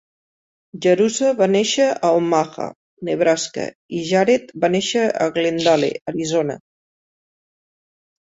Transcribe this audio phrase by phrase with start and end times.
[0.83, 2.65] Jerusha va néixer a Omaha,
[3.09, 3.67] Nebraska,
[3.99, 6.57] i Jared va néixer a Glendale, Arizona.